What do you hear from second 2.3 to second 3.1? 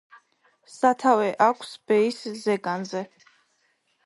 ზეგანზე.